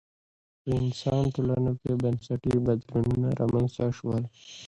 په 0.61 0.69
انسان 0.81 1.23
ټولنو 1.35 1.71
کې 1.81 1.91
بنسټي 2.03 2.55
بدلونونه 2.65 3.27
رامنځته 3.39 3.85
شول 3.97 4.21